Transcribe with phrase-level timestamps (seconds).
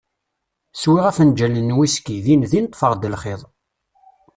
[0.81, 3.41] Swiɣ afenǧal n wiski, din din ṭfeɣ-d lxiḍ.